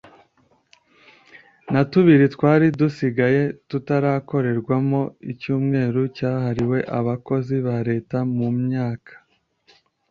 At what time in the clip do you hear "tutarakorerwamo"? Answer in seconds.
3.69-5.01